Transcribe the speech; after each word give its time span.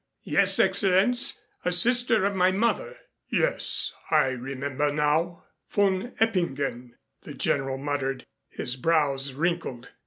"Yes, 0.23 0.57
Excellenz, 0.57 1.37
a 1.63 1.71
sister 1.71 2.25
of 2.25 2.33
my 2.33 2.51
mother" 2.51 2.97
"Yes, 3.31 3.93
I 4.09 4.29
remember 4.29 4.91
now. 4.91 5.45
Von 5.69 6.15
Eppingen" 6.19 6.93
the 7.23 7.35
General 7.35 7.77
muttered, 7.77 8.25
his 8.49 8.75
brows 8.77 9.33
wrinkled. 9.33 9.89